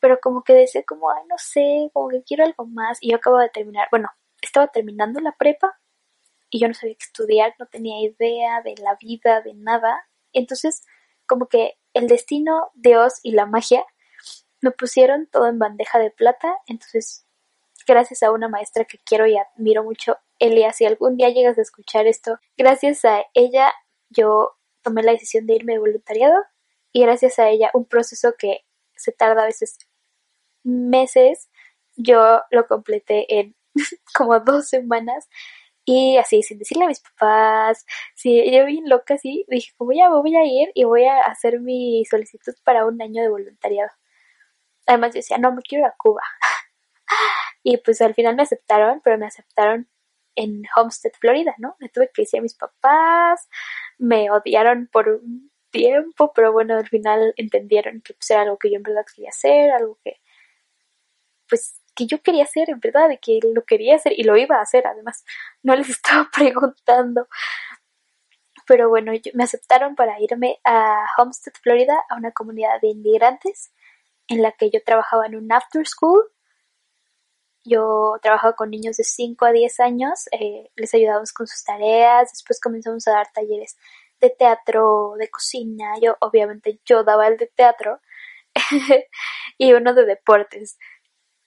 pero 0.00 0.20
como 0.20 0.44
que 0.44 0.52
decía 0.52 0.84
como, 0.84 1.10
ay, 1.10 1.24
no 1.28 1.36
sé, 1.36 1.90
como 1.92 2.08
que 2.08 2.22
quiero 2.22 2.44
algo 2.44 2.66
más 2.66 2.98
y 3.00 3.10
yo 3.10 3.16
acabo 3.16 3.38
de 3.38 3.48
terminar, 3.48 3.88
bueno, 3.90 4.08
estaba 4.40 4.68
terminando 4.68 5.20
la 5.20 5.32
prepa 5.32 5.78
y 6.50 6.60
yo 6.60 6.68
no 6.68 6.74
sabía 6.74 6.94
qué 6.94 7.04
estudiar, 7.04 7.54
no 7.58 7.66
tenía 7.66 8.00
idea 8.00 8.62
de 8.62 8.74
la 8.80 8.96
vida, 9.00 9.40
de 9.40 9.54
nada. 9.54 10.08
Entonces, 10.32 10.84
como 11.26 11.48
que 11.48 11.78
el 11.92 12.06
destino, 12.06 12.70
Dios 12.74 13.18
y 13.22 13.32
la 13.32 13.46
magia 13.46 13.84
me 14.60 14.70
pusieron 14.70 15.26
todo 15.26 15.48
en 15.48 15.58
bandeja 15.58 15.98
de 15.98 16.10
plata. 16.10 16.56
Entonces, 16.66 17.25
gracias 17.86 18.22
a 18.22 18.30
una 18.30 18.48
maestra 18.48 18.84
que 18.84 18.98
quiero 18.98 19.26
y 19.26 19.36
admiro 19.36 19.84
mucho, 19.84 20.18
Elia, 20.38 20.72
si 20.72 20.84
algún 20.84 21.16
día 21.16 21.30
llegas 21.30 21.58
a 21.58 21.62
escuchar 21.62 22.06
esto, 22.06 22.38
gracias 22.56 23.04
a 23.04 23.24
ella 23.34 23.72
yo 24.10 24.56
tomé 24.82 25.02
la 25.02 25.12
decisión 25.12 25.46
de 25.46 25.54
irme 25.54 25.74
de 25.74 25.78
voluntariado 25.78 26.34
y 26.92 27.02
gracias 27.02 27.38
a 27.38 27.48
ella 27.48 27.70
un 27.74 27.84
proceso 27.84 28.34
que 28.38 28.64
se 28.94 29.12
tarda 29.12 29.42
a 29.42 29.46
veces 29.46 29.78
meses, 30.64 31.48
yo 31.96 32.42
lo 32.50 32.66
completé 32.66 33.38
en 33.38 33.56
como 34.14 34.40
dos 34.40 34.68
semanas 34.68 35.28
y 35.84 36.18
así, 36.18 36.42
sin 36.42 36.58
decirle 36.58 36.84
a 36.84 36.88
mis 36.88 37.00
papás, 37.00 37.86
sí, 38.14 38.42
yo 38.52 38.66
bien 38.66 38.88
loca 38.88 39.14
así, 39.14 39.44
dije, 39.48 39.72
como 39.76 39.92
ya 39.92 40.08
voy 40.08 40.34
a 40.34 40.44
ir 40.44 40.70
y 40.74 40.84
voy 40.84 41.04
a 41.04 41.20
hacer 41.20 41.60
mi 41.60 42.04
solicitud 42.06 42.54
para 42.64 42.86
un 42.86 43.00
año 43.00 43.22
de 43.22 43.28
voluntariado. 43.28 43.90
Además 44.86 45.10
yo 45.14 45.18
decía, 45.18 45.38
no, 45.38 45.52
me 45.52 45.62
quiero 45.62 45.86
ir 45.86 45.88
a 45.92 45.94
Cuba. 45.96 46.22
y 47.68 47.78
pues 47.78 48.00
al 48.00 48.14
final 48.14 48.36
me 48.36 48.44
aceptaron, 48.44 49.00
pero 49.02 49.18
me 49.18 49.26
aceptaron 49.26 49.88
en 50.36 50.62
Homestead, 50.76 51.10
Florida, 51.18 51.52
¿no? 51.58 51.74
Me 51.80 51.88
tuve 51.88 52.10
que 52.14 52.22
decir 52.22 52.38
a 52.38 52.42
mis 52.42 52.54
papás, 52.54 53.48
me 53.98 54.30
odiaron 54.30 54.86
por 54.86 55.08
un 55.08 55.50
tiempo, 55.70 56.32
pero 56.32 56.52
bueno, 56.52 56.76
al 56.76 56.88
final 56.88 57.34
entendieron 57.36 58.02
que 58.02 58.14
pues, 58.14 58.30
era 58.30 58.42
algo 58.42 58.56
que 58.56 58.70
yo 58.70 58.76
en 58.76 58.84
verdad 58.84 59.04
quería 59.12 59.30
hacer, 59.30 59.72
algo 59.72 59.98
que 60.04 60.20
pues 61.48 61.82
que 61.96 62.06
yo 62.06 62.22
quería 62.22 62.44
hacer, 62.44 62.70
en 62.70 62.78
verdad, 62.78 63.08
de 63.08 63.18
que 63.18 63.40
lo 63.52 63.64
quería 63.64 63.96
hacer 63.96 64.12
y 64.16 64.22
lo 64.22 64.36
iba 64.36 64.58
a 64.58 64.62
hacer, 64.62 64.86
además. 64.86 65.24
No 65.64 65.74
les 65.74 65.88
estaba 65.90 66.30
preguntando. 66.32 67.26
Pero 68.64 68.88
bueno, 68.88 69.10
me 69.34 69.44
aceptaron 69.44 69.96
para 69.96 70.20
irme 70.20 70.60
a 70.62 71.04
Homestead, 71.18 71.54
Florida, 71.60 71.98
a 72.10 72.14
una 72.16 72.30
comunidad 72.30 72.80
de 72.80 72.90
inmigrantes 72.90 73.72
en 74.28 74.42
la 74.42 74.52
que 74.52 74.70
yo 74.70 74.80
trabajaba 74.84 75.26
en 75.26 75.34
un 75.34 75.50
after 75.52 75.84
school. 75.84 76.30
Yo 77.66 78.14
trabajaba 78.22 78.54
con 78.54 78.70
niños 78.70 78.96
de 78.96 79.04
5 79.04 79.44
a 79.44 79.52
10 79.52 79.80
años, 79.80 80.28
eh, 80.32 80.70
les 80.76 80.94
ayudábamos 80.94 81.32
con 81.32 81.46
sus 81.48 81.64
tareas, 81.64 82.30
después 82.30 82.60
comenzamos 82.60 83.06
a 83.08 83.12
dar 83.12 83.32
talleres 83.32 83.76
de 84.20 84.30
teatro, 84.30 85.14
de 85.18 85.28
cocina, 85.28 85.94
yo 86.00 86.16
obviamente 86.20 86.80
yo 86.86 87.02
daba 87.04 87.26
el 87.26 87.36
de 87.36 87.48
teatro 87.48 88.00
y 89.58 89.72
uno 89.72 89.94
de 89.94 90.06
deportes 90.06 90.78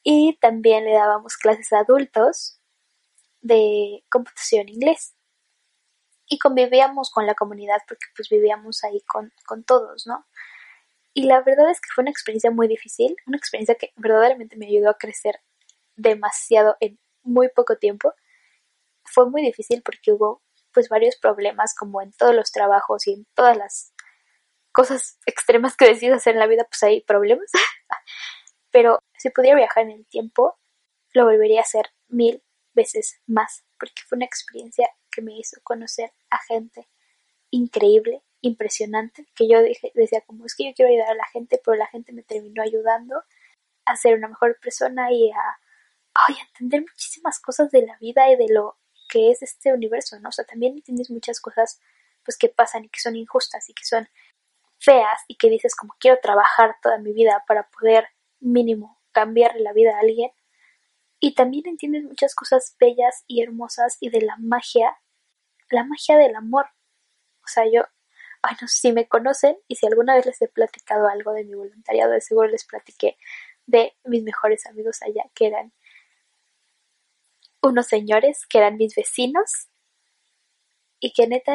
y 0.04 0.38
también 0.40 0.86
le 0.86 0.94
dábamos 0.94 1.38
clases 1.38 1.72
a 1.74 1.80
adultos 1.80 2.60
de 3.42 4.04
computación 4.10 4.70
inglés 4.70 5.16
y 6.28 6.38
convivíamos 6.38 7.12
con 7.12 7.26
la 7.26 7.36
comunidad 7.36 7.80
porque 7.88 8.06
pues 8.16 8.30
vivíamos 8.30 8.84
ahí 8.84 9.02
con, 9.08 9.34
con 9.46 9.64
todos, 9.64 10.06
¿no? 10.06 10.26
Y 11.14 11.24
la 11.24 11.42
verdad 11.42 11.72
es 11.72 11.82
que 11.82 11.90
fue 11.94 12.04
una 12.04 12.12
experiencia 12.12 12.52
muy 12.52 12.68
difícil, 12.68 13.16
una 13.26 13.38
experiencia 13.38 13.76
que 13.76 13.92
verdaderamente 13.96 14.58
me 14.58 14.68
ayudó 14.68 14.90
a 14.92 14.98
crecer 14.98 15.42
demasiado 16.00 16.78
en 16.80 17.00
muy 17.24 17.50
poco 17.50 17.78
tiempo. 17.78 18.14
Fue 19.04 19.30
muy 19.30 19.42
difícil 19.42 19.82
porque 19.84 20.12
hubo 20.12 20.42
pues 20.74 20.90
varios 20.90 21.16
problemas 21.18 21.76
como 21.76 22.02
en 22.02 22.12
todos 22.14 22.36
los 22.36 22.52
trabajos 22.52 23.08
y 23.08 23.14
en 23.14 23.26
todas 23.34 23.58
las 23.58 23.94
cosas 24.72 25.18
extremas 25.26 25.76
que 25.76 25.88
decides 25.88 26.18
hacer 26.18 26.34
en 26.34 26.40
la 26.40 26.48
vida, 26.48 26.66
pues 26.66 26.82
hay 26.84 27.02
problemas. 27.02 27.50
Pero 28.72 29.00
si 29.18 29.30
pudiera 29.30 29.58
viajar 29.58 29.84
en 29.84 29.92
el 29.92 30.08
tiempo, 30.08 30.58
lo 31.14 31.26
volvería 31.26 31.60
a 31.60 31.64
hacer 31.64 31.88
mil 32.08 32.44
veces 32.74 33.20
más, 33.26 33.66
porque 33.80 34.04
fue 34.08 34.18
una 34.18 34.26
experiencia 34.26 34.90
que 35.12 35.22
me 35.22 35.38
hizo 35.38 35.60
conocer 35.64 36.14
a 36.30 36.38
gente 36.48 36.88
increíble, 37.50 38.22
impresionante, 38.42 39.26
que 39.36 39.50
yo 39.50 39.62
dije, 39.64 39.92
decía 39.96 40.22
como 40.22 40.46
es 40.46 40.56
que 40.56 40.66
yo 40.66 40.74
quiero 40.76 40.92
ayudar 40.92 41.12
a 41.12 41.16
la 41.16 41.26
gente, 41.26 41.60
pero 41.66 41.76
la 41.76 41.88
gente 41.88 42.14
me 42.14 42.24
terminó 42.24 42.62
ayudando 42.62 43.24
a 43.86 43.96
ser 43.96 44.16
una 44.16 44.28
mejor 44.28 44.60
persona 44.62 45.12
y 45.12 45.32
a, 45.32 45.60
ay, 46.28 46.36
entender 46.48 46.82
muchísimas 46.82 47.40
cosas 47.40 47.72
de 47.72 47.86
la 47.86 47.98
vida 47.98 48.30
y 48.32 48.36
de 48.36 48.48
lo 48.50 48.78
que 49.10 49.32
es 49.32 49.42
este 49.42 49.74
universo, 49.74 50.20
¿no? 50.20 50.30
O 50.30 50.32
sea, 50.32 50.46
también 50.46 50.74
entiendes 50.74 51.10
muchas 51.10 51.40
cosas 51.40 51.82
pues 52.24 52.38
que 52.38 52.50
pasan 52.50 52.86
y 52.86 52.90
que 52.90 53.00
son 53.00 53.16
injustas 53.16 53.70
y 53.70 53.74
que 53.74 53.86
son 53.86 54.08
feas 54.78 55.20
y 55.28 55.36
que 55.36 55.50
dices 55.50 55.76
como 55.76 55.96
quiero 56.00 56.20
trabajar 56.22 56.76
toda 56.82 56.98
mi 57.00 57.12
vida 57.12 57.44
para 57.48 57.70
poder 57.70 58.08
mínimo 58.40 59.00
cambiarle 59.12 59.62
la 59.62 59.74
vida 59.74 59.96
a 59.96 60.00
alguien. 60.00 60.32
Y 61.20 61.34
también 61.34 61.68
entiendes 61.68 62.04
muchas 62.04 62.34
cosas 62.36 62.76
bellas 62.80 63.24
y 63.28 63.42
hermosas 63.42 63.98
y 64.00 64.10
de 64.10 64.22
la 64.22 64.38
magia, 64.38 64.98
la 65.70 65.84
magia 65.84 66.18
del 66.18 66.36
amor. 66.36 66.68
O 67.44 67.48
sea, 67.48 67.66
yo, 67.66 67.84
ay, 68.42 68.56
no 68.62 68.68
sé 68.68 68.78
si 68.78 68.92
me 68.94 69.08
conocen 69.08 69.58
y 69.68 69.76
si 69.76 69.86
alguna 69.86 70.16
vez 70.16 70.26
les 70.26 70.42
he 70.42 70.48
platicado 70.48 71.08
algo 71.08 71.34
de 71.34 71.44
mi 71.44 71.56
voluntariado, 71.56 72.12
de 72.12 72.22
seguro 72.22 72.48
les 72.48 72.64
platiqué 72.64 73.18
de 73.66 73.96
mis 74.06 74.24
mejores 74.24 74.66
amigos 74.66 75.02
allá, 75.02 75.24
que 75.36 75.48
eran 75.48 75.74
unos 77.62 77.88
señores 77.88 78.46
que 78.48 78.58
eran 78.60 78.78
mis 78.78 78.96
vecinos 78.96 79.70
y 81.00 81.14
que 81.14 81.28
neta 81.28 81.54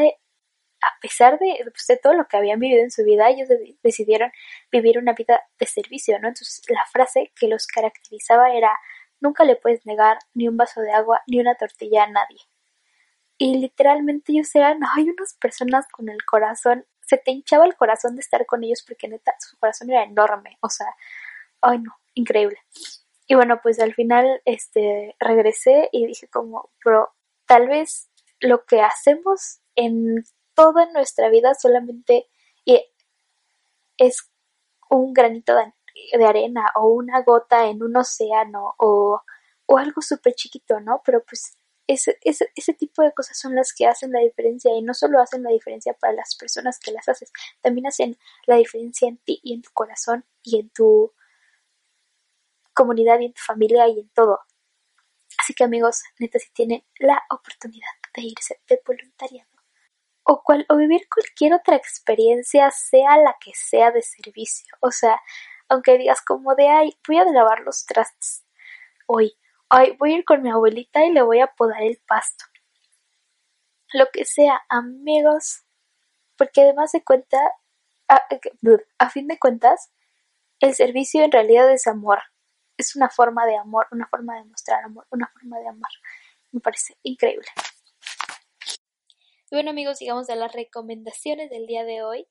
a 0.84 1.00
pesar 1.00 1.38
pues, 1.38 1.86
de, 1.86 1.96
todo 1.96 2.14
lo 2.14 2.26
que 2.26 2.36
habían 2.36 2.60
vivido 2.60 2.82
en 2.82 2.90
su 2.90 3.04
vida, 3.04 3.30
ellos 3.30 3.48
decidieron 3.82 4.30
vivir 4.70 4.98
una 4.98 5.14
vida 5.14 5.40
de 5.58 5.66
servicio, 5.66 6.18
¿no? 6.18 6.28
Entonces 6.28 6.62
la 6.68 6.84
frase 6.92 7.32
que 7.36 7.48
los 7.48 7.66
caracterizaba 7.66 8.52
era 8.52 8.70
nunca 9.20 9.44
le 9.44 9.56
puedes 9.56 9.86
negar 9.86 10.18
ni 10.34 10.48
un 10.48 10.56
vaso 10.56 10.80
de 10.82 10.92
agua 10.92 11.22
ni 11.26 11.40
una 11.40 11.54
tortilla 11.54 12.04
a 12.04 12.10
nadie. 12.10 12.38
Y 13.38 13.58
literalmente 13.58 14.32
ellos 14.32 14.54
eran, 14.54 14.80
hay 14.94 15.08
unas 15.08 15.34
personas 15.34 15.86
con 15.90 16.08
el 16.08 16.24
corazón, 16.24 16.86
se 17.00 17.18
te 17.18 17.32
hinchaba 17.32 17.64
el 17.64 17.76
corazón 17.76 18.14
de 18.14 18.20
estar 18.20 18.46
con 18.46 18.62
ellos 18.62 18.84
porque 18.86 19.08
neta 19.08 19.34
su 19.38 19.56
corazón 19.58 19.90
era 19.90 20.04
enorme, 20.04 20.58
o 20.60 20.68
sea, 20.68 20.86
ay 21.60 21.78
no, 21.78 21.96
increíble. 22.14 22.58
Y 23.26 23.34
bueno, 23.34 23.60
pues 23.62 23.80
al 23.80 23.94
final 23.94 24.42
este 24.44 25.16
regresé 25.18 25.88
y 25.92 26.06
dije 26.06 26.28
como, 26.28 26.70
bro, 26.84 27.10
tal 27.46 27.68
vez 27.68 28.10
lo 28.40 28.64
que 28.64 28.80
hacemos 28.80 29.60
en 29.74 30.24
toda 30.54 30.86
nuestra 30.92 31.30
vida 31.30 31.54
solamente 31.54 32.28
es 33.98 34.30
un 34.90 35.12
granito 35.12 35.54
de 35.54 36.24
arena 36.24 36.70
o 36.76 36.88
una 36.88 37.22
gota 37.22 37.68
en 37.68 37.82
un 37.82 37.96
océano 37.96 38.74
o, 38.78 39.20
o 39.66 39.78
algo 39.78 40.02
súper 40.02 40.34
chiquito, 40.34 40.80
¿no? 40.80 41.02
Pero 41.04 41.24
pues 41.24 41.56
ese, 41.86 42.18
ese, 42.22 42.50
ese 42.54 42.72
tipo 42.72 43.02
de 43.02 43.12
cosas 43.12 43.38
son 43.38 43.54
las 43.54 43.72
que 43.74 43.86
hacen 43.86 44.10
la 44.12 44.20
diferencia 44.20 44.74
y 44.74 44.82
no 44.82 44.94
solo 44.94 45.20
hacen 45.20 45.42
la 45.42 45.50
diferencia 45.50 45.94
para 45.94 46.14
las 46.14 46.34
personas 46.36 46.78
que 46.78 46.92
las 46.92 47.08
haces, 47.08 47.30
también 47.60 47.86
hacen 47.86 48.16
la 48.46 48.56
diferencia 48.56 49.08
en 49.08 49.18
ti 49.18 49.40
y 49.42 49.54
en 49.54 49.62
tu 49.62 49.70
corazón 49.72 50.24
y 50.42 50.60
en 50.60 50.70
tu 50.70 51.12
comunidad 52.74 53.20
y 53.20 53.26
en 53.26 53.32
tu 53.32 53.42
familia 53.42 53.88
y 53.88 54.00
en 54.00 54.08
todo. 54.10 54.40
Así 55.38 55.54
que 55.54 55.64
amigos, 55.64 56.02
neta, 56.18 56.38
si 56.38 56.52
tienen 56.52 56.84
la 56.98 57.22
oportunidad 57.30 57.90
de 58.14 58.22
irse 58.22 58.60
de 58.68 58.80
voluntariado 58.86 59.50
o, 60.22 60.42
cual, 60.42 60.64
o 60.68 60.76
vivir 60.76 61.06
cualquier 61.12 61.54
otra 61.54 61.76
experiencia, 61.76 62.70
sea 62.70 63.16
la 63.18 63.36
que 63.40 63.52
sea 63.54 63.90
de 63.90 64.02
servicio, 64.02 64.74
o 64.80 64.90
sea, 64.90 65.20
aunque 65.68 65.98
digas 65.98 66.22
como 66.22 66.54
de, 66.54 66.68
ay, 66.68 66.96
voy 67.06 67.18
a 67.18 67.24
lavar 67.24 67.60
los 67.60 67.84
trastes 67.86 68.44
hoy, 69.06 69.36
ay, 69.68 69.96
voy 69.98 70.14
a 70.14 70.18
ir 70.18 70.24
con 70.24 70.42
mi 70.42 70.50
abuelita 70.50 71.04
y 71.04 71.12
le 71.12 71.22
voy 71.22 71.40
a 71.40 71.48
podar 71.48 71.82
el 71.82 72.00
pasto. 72.06 72.44
Lo 73.92 74.06
que 74.12 74.24
sea, 74.24 74.62
amigos, 74.68 75.64
porque 76.36 76.62
además 76.62 76.92
de 76.92 77.04
cuenta, 77.04 77.38
a, 78.08 78.22
a 78.98 79.10
fin 79.10 79.28
de 79.28 79.38
cuentas, 79.38 79.90
el 80.60 80.74
servicio 80.74 81.22
en 81.22 81.32
realidad 81.32 81.70
es 81.70 81.86
amor 81.86 82.20
es 82.76 82.96
una 82.96 83.08
forma 83.08 83.46
de 83.46 83.56
amor, 83.56 83.86
una 83.92 84.06
forma 84.08 84.36
de 84.36 84.44
mostrar 84.44 84.84
amor, 84.84 85.06
una 85.10 85.30
forma 85.32 85.58
de 85.58 85.68
amar. 85.68 85.90
Me 86.52 86.60
parece 86.60 86.96
increíble. 87.02 87.46
Bueno 89.50 89.70
amigos, 89.70 89.98
digamos 89.98 90.28
a 90.30 90.36
las 90.36 90.52
recomendaciones 90.52 91.50
del 91.50 91.66
día 91.66 91.84
de 91.84 92.02
hoy. 92.02 92.26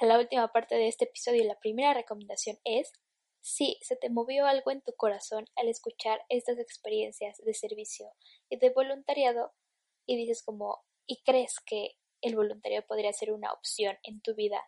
A 0.00 0.06
la 0.06 0.18
última 0.18 0.52
parte 0.52 0.74
de 0.74 0.88
este 0.88 1.06
episodio, 1.06 1.44
la 1.44 1.58
primera 1.58 1.94
recomendación 1.94 2.58
es, 2.64 2.92
si 3.40 3.78
se 3.80 3.96
te 3.96 4.10
movió 4.10 4.46
algo 4.46 4.70
en 4.70 4.82
tu 4.82 4.92
corazón 4.94 5.46
al 5.56 5.68
escuchar 5.68 6.20
estas 6.28 6.58
experiencias 6.58 7.38
de 7.38 7.54
servicio 7.54 8.12
y 8.48 8.58
de 8.58 8.70
voluntariado 8.70 9.54
y 10.04 10.16
dices 10.16 10.42
como, 10.44 10.84
y 11.06 11.22
crees 11.22 11.60
que 11.64 11.96
el 12.20 12.36
voluntariado 12.36 12.86
podría 12.86 13.12
ser 13.12 13.32
una 13.32 13.52
opción 13.52 13.96
en 14.02 14.20
tu 14.20 14.34
vida 14.34 14.62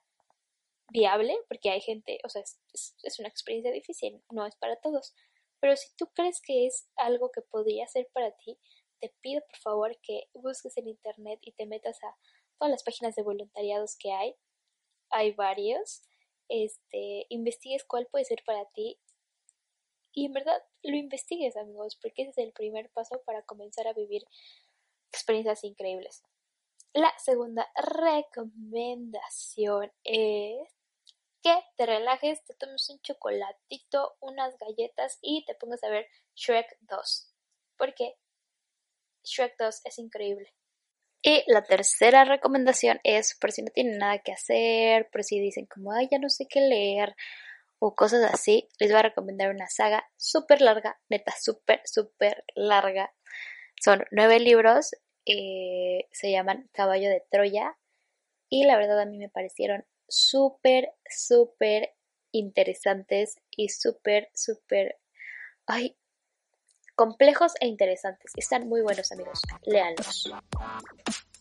viable, 0.91 1.37
porque 1.49 1.71
hay 1.71 1.81
gente, 1.81 2.19
o 2.25 2.29
sea, 2.29 2.43
es, 2.43 3.19
una 3.19 3.29
experiencia 3.29 3.73
difícil, 3.73 4.23
no 4.31 4.47
es 4.47 4.57
para 4.57 4.77
todos. 4.77 5.15
Pero 5.61 5.77
si 5.77 5.89
tú 5.97 6.09
crees 6.15 6.41
que 6.41 6.67
es 6.67 6.89
algo 6.97 7.31
que 7.31 7.43
podría 7.43 7.87
ser 7.87 8.09
para 8.13 8.33
ti, 8.33 8.59
te 9.01 9.15
pido 9.21 9.43
por 9.43 9.59
favor 9.59 9.99
que 10.03 10.29
busques 10.35 10.77
en 10.77 10.89
internet 10.89 11.39
y 11.43 11.53
te 11.53 11.67
metas 11.67 12.03
a 12.03 12.17
todas 12.59 12.71
las 12.71 12.83
páginas 12.83 13.15
de 13.15 13.23
voluntariados 13.23 13.97
que 13.97 14.13
hay. 14.13 14.35
Hay 15.11 15.33
varios. 15.33 16.03
Este, 16.49 17.27
investigues 17.29 17.85
cuál 17.85 18.07
puede 18.07 18.25
ser 18.25 18.43
para 18.47 18.65
ti 18.71 18.99
y 20.19 20.27
en 20.27 20.33
verdad 20.33 20.61
lo 20.83 20.97
investigues, 20.97 21.57
amigos, 21.57 21.97
porque 22.03 22.23
ese 22.23 22.31
es 22.31 22.39
el 22.39 22.53
primer 22.53 22.91
paso 22.91 23.23
para 23.25 23.43
comenzar 23.43 23.87
a 23.87 23.93
vivir 23.93 24.25
experiencias 25.13 25.63
increíbles. 25.63 26.25
La 26.93 27.13
segunda 27.19 27.71
recomendación 27.77 29.93
es 30.03 30.59
que 31.43 31.55
te 31.77 31.87
relajes, 31.87 32.45
te 32.45 32.55
tomes 32.55 32.89
un 32.91 33.01
chocolatito, 33.01 34.17
unas 34.21 34.57
galletas 34.59 35.19
y 35.23 35.45
te 35.45 35.55
pongas 35.55 35.83
a 35.85 35.91
ver 35.91 36.07
Shrek 36.35 36.67
2. 36.81 37.35
Porque 37.77 38.15
Shrek 39.25 39.57
2 39.59 39.81
es 39.85 39.99
increíble. 39.99 40.55
Y 41.23 41.43
la 41.47 41.63
tercera 41.63 42.25
recomendación 42.25 43.01
es, 43.03 43.37
por 43.39 43.51
si 43.53 43.63
no 43.63 43.71
tienen 43.73 43.99
nada 43.99 44.21
que 44.21 44.33
hacer, 44.33 45.09
por 45.11 45.25
si 45.25 45.41
dicen 45.41 45.67
como, 45.67 45.93
ay, 45.93 46.09
ya 46.11 46.19
no 46.19 46.29
sé 46.29 46.47
qué 46.49 46.61
leer 46.61 47.15
o 47.81 47.95
cosas 47.95 48.33
así, 48.33 48.69
les 48.79 48.91
voy 48.91 48.99
a 48.99 49.03
recomendar 49.03 49.51
una 49.51 49.69
saga 49.69 50.09
súper 50.17 50.61
larga, 50.61 51.01
neta, 51.09 51.33
súper, 51.41 51.81
súper 51.85 52.45
larga. 52.55 53.13
Son 53.81 54.05
nueve 54.11 54.41
libros, 54.41 54.91
eh, 55.27 56.09
se 56.11 56.31
llaman 56.31 56.69
Caballo 56.73 57.09
de 57.09 57.25
Troya 57.31 57.77
y 58.49 58.65
la 58.65 58.77
verdad 58.77 59.01
a 59.01 59.07
mí 59.07 59.19
me 59.19 59.29
parecieron 59.29 59.85
súper, 60.09 60.93
súper 61.09 61.95
interesantes 62.33 63.37
y 63.51 63.69
súper, 63.69 64.31
súper, 64.35 64.99
ay, 65.67 65.97
complejos 66.95 67.53
e 67.61 67.67
interesantes. 67.67 68.33
Están 68.37 68.69
muy 68.69 68.81
buenos 68.81 69.13
amigos, 69.13 69.41
léanlos. 69.65 70.33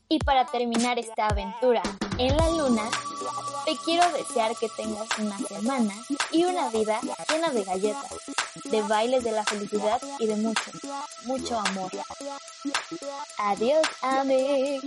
Y 0.10 0.19
para 0.19 0.45
terminar 0.45 0.99
esta 0.99 1.27
aventura 1.27 1.82
en 2.17 2.36
la 2.36 2.49
luna, 2.49 2.89
te 3.65 3.75
quiero 3.84 4.10
desear 4.12 4.56
que 4.56 4.69
tengas 4.69 5.08
una 5.19 5.38
semana 5.38 5.93
y 6.32 6.45
una 6.45 6.69
vida 6.69 6.99
llena 7.30 7.49
de 7.49 7.63
galletas, 7.63 8.12
de 8.63 8.82
bailes 8.84 9.23
de 9.23 9.32
la 9.32 9.43
felicidad 9.43 10.01
y 10.19 10.27
de 10.27 10.36
mucho, 10.36 10.71
mucho 11.25 11.60
amor. 11.60 11.91
Adiós, 13.38 13.88
amigos. 14.01 14.84